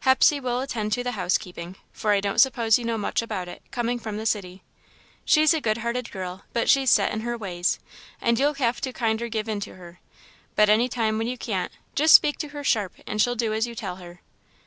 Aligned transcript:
Hepsey 0.00 0.40
will 0.40 0.62
attend 0.62 0.94
to 0.94 1.04
the 1.04 1.12
house 1.12 1.36
keeping, 1.36 1.76
for 1.92 2.12
I 2.12 2.22
don't 2.22 2.40
suppose 2.40 2.78
you 2.78 2.86
know 2.86 2.96
much 2.96 3.20
about 3.20 3.48
it, 3.48 3.60
coming 3.70 3.98
from 3.98 4.16
the 4.16 4.24
city. 4.24 4.62
She's 5.26 5.52
a 5.52 5.60
good 5.60 5.76
hearted 5.76 6.10
girl, 6.10 6.44
but 6.54 6.70
she's 6.70 6.90
set 6.90 7.12
in 7.12 7.20
her 7.20 7.36
ways, 7.36 7.78
and 8.18 8.38
you'll 8.38 8.54
have 8.54 8.80
to 8.80 8.94
kinder 8.94 9.28
give 9.28 9.46
in 9.46 9.60
to 9.60 9.74
her, 9.74 10.00
but 10.56 10.70
any 10.70 10.88
time 10.88 11.18
when 11.18 11.26
you 11.26 11.36
can't, 11.36 11.70
just 11.94 12.14
speak 12.14 12.38
to 12.38 12.48
her 12.48 12.64
sharp 12.64 12.94
and 13.06 13.20
she'll 13.20 13.34
do 13.34 13.52
as 13.52 13.66
you 13.66 13.74
tell 13.74 13.96
her. 13.96 14.22